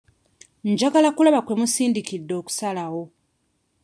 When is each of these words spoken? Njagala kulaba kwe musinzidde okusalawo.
Njagala 0.69 1.09
kulaba 1.15 1.39
kwe 1.45 1.55
musinzidde 1.59 2.33
okusalawo. 2.41 3.03